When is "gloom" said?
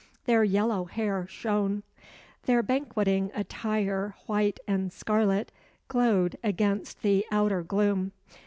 7.61-8.11